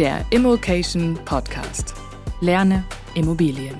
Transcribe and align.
Der 0.00 0.24
Immokation 0.30 1.14
Podcast. 1.26 1.92
Lerne 2.40 2.86
Immobilien. 3.14 3.76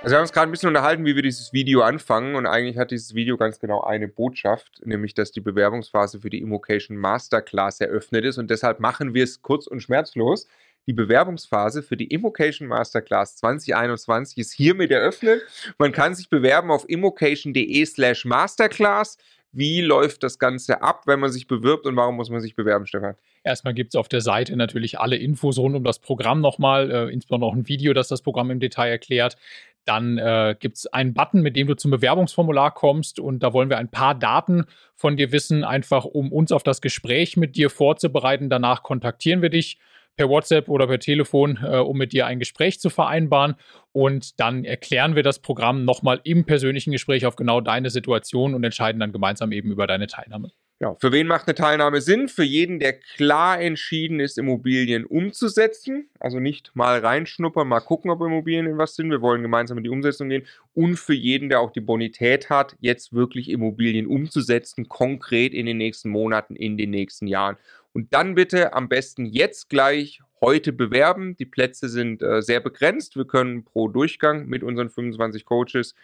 Also 0.00 0.12
wir 0.12 0.16
haben 0.16 0.22
uns 0.22 0.32
gerade 0.32 0.48
ein 0.48 0.52
bisschen 0.52 0.68
unterhalten, 0.68 1.04
wie 1.04 1.16
wir 1.16 1.24
dieses 1.24 1.52
Video 1.52 1.80
anfangen 1.80 2.36
und 2.36 2.46
eigentlich 2.46 2.78
hat 2.78 2.92
dieses 2.92 3.16
Video 3.16 3.36
ganz 3.36 3.58
genau 3.58 3.80
eine 3.80 4.06
Botschaft, 4.06 4.80
nämlich 4.84 5.14
dass 5.14 5.32
die 5.32 5.40
Bewerbungsphase 5.40 6.20
für 6.20 6.30
die 6.30 6.38
Immocation 6.38 6.96
Masterclass 6.96 7.80
eröffnet 7.80 8.24
ist 8.24 8.38
und 8.38 8.48
deshalb 8.48 8.78
machen 8.78 9.12
wir 9.12 9.24
es 9.24 9.42
kurz 9.42 9.66
und 9.66 9.80
schmerzlos. 9.80 10.46
Die 10.86 10.92
Bewerbungsphase 10.92 11.82
für 11.82 11.96
die 11.96 12.06
Immocation 12.06 12.68
Masterclass 12.68 13.36
2021 13.38 14.38
ist 14.38 14.52
hiermit 14.52 14.92
eröffnet. 14.92 15.42
Man 15.78 15.90
kann 15.90 16.14
sich 16.14 16.30
bewerben 16.30 16.70
auf 16.70 16.88
immocation.de 16.88 17.84
slash 17.86 18.24
masterclass. 18.24 19.18
Wie 19.52 19.80
läuft 19.80 20.22
das 20.22 20.38
Ganze 20.38 20.80
ab, 20.82 21.02
wenn 21.06 21.18
man 21.18 21.32
sich 21.32 21.48
bewirbt 21.48 21.86
und 21.86 21.96
warum 21.96 22.16
muss 22.16 22.30
man 22.30 22.40
sich 22.40 22.54
bewerben, 22.54 22.86
Stefan? 22.86 23.16
Erstmal 23.42 23.74
gibt 23.74 23.94
es 23.94 23.96
auf 23.96 24.08
der 24.08 24.20
Seite 24.20 24.56
natürlich 24.56 25.00
alle 25.00 25.16
Infos 25.16 25.58
rund 25.58 25.74
um 25.74 25.82
das 25.82 25.98
Programm 25.98 26.40
nochmal, 26.40 26.90
äh, 26.90 27.12
insbesondere 27.12 27.50
auch 27.50 27.54
ein 27.54 27.68
Video, 27.68 27.92
das 27.92 28.08
das 28.08 28.22
Programm 28.22 28.50
im 28.50 28.60
Detail 28.60 28.90
erklärt. 28.90 29.36
Dann 29.84 30.18
äh, 30.18 30.54
gibt 30.58 30.76
es 30.76 30.86
einen 30.86 31.14
Button, 31.14 31.42
mit 31.42 31.56
dem 31.56 31.66
du 31.66 31.74
zum 31.74 31.90
Bewerbungsformular 31.90 32.72
kommst 32.72 33.18
und 33.18 33.42
da 33.42 33.52
wollen 33.52 33.70
wir 33.70 33.78
ein 33.78 33.90
paar 33.90 34.14
Daten 34.14 34.66
von 34.94 35.16
dir 35.16 35.32
wissen, 35.32 35.64
einfach 35.64 36.04
um 36.04 36.30
uns 36.32 36.52
auf 36.52 36.62
das 36.62 36.80
Gespräch 36.80 37.36
mit 37.36 37.56
dir 37.56 37.70
vorzubereiten. 37.70 38.50
Danach 38.50 38.82
kontaktieren 38.82 39.42
wir 39.42 39.48
dich 39.48 39.78
per 40.20 40.28
WhatsApp 40.28 40.68
oder 40.68 40.86
per 40.86 40.98
Telefon, 40.98 41.58
äh, 41.62 41.78
um 41.78 41.96
mit 41.96 42.12
dir 42.12 42.26
ein 42.26 42.38
Gespräch 42.38 42.78
zu 42.78 42.90
vereinbaren. 42.90 43.54
Und 43.92 44.38
dann 44.38 44.66
erklären 44.66 45.16
wir 45.16 45.22
das 45.22 45.38
Programm 45.38 45.86
nochmal 45.86 46.20
im 46.24 46.44
persönlichen 46.44 46.92
Gespräch 46.92 47.24
auf 47.24 47.36
genau 47.36 47.62
deine 47.62 47.88
Situation 47.88 48.54
und 48.54 48.62
entscheiden 48.62 49.00
dann 49.00 49.12
gemeinsam 49.12 49.50
eben 49.50 49.70
über 49.70 49.86
deine 49.86 50.08
Teilnahme. 50.08 50.50
Ja, 50.82 50.94
für 50.98 51.12
wen 51.12 51.26
macht 51.26 51.46
eine 51.46 51.54
Teilnahme 51.54 52.02
Sinn? 52.02 52.28
Für 52.28 52.42
jeden, 52.42 52.78
der 52.78 52.94
klar 52.94 53.60
entschieden 53.60 54.20
ist, 54.20 54.36
Immobilien 54.36 55.06
umzusetzen. 55.06 56.08
Also 56.18 56.38
nicht 56.38 56.70
mal 56.74 56.98
reinschnuppern, 56.98 57.68
mal 57.68 57.80
gucken, 57.80 58.10
ob 58.10 58.20
Immobilien 58.20 58.66
in 58.66 58.78
was 58.78 58.96
sind. 58.96 59.10
Wir 59.10 59.22
wollen 59.22 59.42
gemeinsam 59.42 59.78
in 59.78 59.84
die 59.84 59.90
Umsetzung 59.90 60.28
gehen. 60.28 60.46
Und 60.74 60.96
für 60.98 61.14
jeden, 61.14 61.50
der 61.50 61.60
auch 61.60 61.70
die 61.70 61.80
Bonität 61.80 62.48
hat, 62.48 62.76
jetzt 62.80 63.14
wirklich 63.14 63.50
Immobilien 63.50 64.06
umzusetzen, 64.06 64.88
konkret 64.88 65.54
in 65.54 65.66
den 65.66 65.78
nächsten 65.78 66.10
Monaten, 66.10 66.56
in 66.56 66.78
den 66.78 66.90
nächsten 66.90 67.26
Jahren. 67.26 67.56
Und 67.92 68.12
dann 68.14 68.34
bitte 68.34 68.72
am 68.72 68.88
besten 68.88 69.26
jetzt 69.26 69.68
gleich 69.68 70.20
heute 70.40 70.72
bewerben. 70.72 71.36
Die 71.36 71.46
Plätze 71.46 71.88
sind 71.88 72.22
äh, 72.22 72.40
sehr 72.42 72.60
begrenzt. 72.60 73.16
Wir 73.16 73.26
können 73.26 73.64
pro 73.64 73.88
Durchgang 73.88 74.46
mit 74.46 74.62
unseren 74.62 74.90
25 74.90 75.44
Coaches 75.44 75.94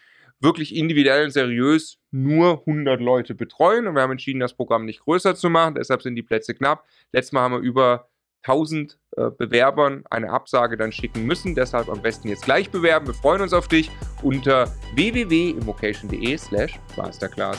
wirklich 0.41 0.75
individuell 0.77 1.25
und 1.25 1.31
seriös 1.31 1.99
nur 2.11 2.61
100 2.61 3.01
Leute 3.01 3.35
betreuen. 3.35 3.87
Und 3.87 3.95
wir 3.95 4.03
haben 4.03 4.13
entschieden, 4.13 4.41
das 4.41 4.55
Programm 4.55 4.85
nicht 4.85 5.01
größer 5.01 5.35
zu 5.35 5.49
machen. 5.49 5.75
Deshalb 5.75 6.03
sind 6.03 6.15
die 6.15 6.23
Plätze 6.23 6.55
knapp. 6.55 6.85
Letztes 7.13 7.33
Mal 7.33 7.43
haben 7.43 7.55
wir 7.55 7.61
über 7.61 8.09
1000 8.43 8.99
äh, 9.17 9.31
Bewerbern 9.31 10.05
eine 10.11 10.31
Absage 10.31 10.77
dann 10.77 10.93
schicken 10.93 11.25
müssen. 11.25 11.55
Deshalb 11.55 11.89
am 11.89 12.03
besten 12.03 12.29
jetzt 12.29 12.45
gleich 12.45 12.71
bewerben. 12.71 13.07
Wir 13.07 13.15
freuen 13.15 13.41
uns 13.41 13.53
auf 13.53 13.69
dich 13.69 13.91
unter 14.23 14.73
www.immocation.de 14.95 16.37
slash 16.37 16.79
masterclass. 16.97 17.59